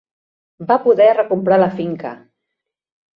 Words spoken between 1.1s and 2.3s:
recomprar la finca.